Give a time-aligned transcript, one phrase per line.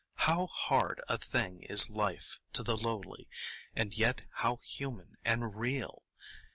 [0.15, 3.29] How hard a thing is life to the lowly,
[3.75, 6.01] and yet how human and real!